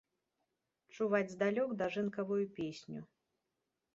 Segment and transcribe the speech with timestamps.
[0.97, 2.99] Чуваць здалёк дажынкавую песню.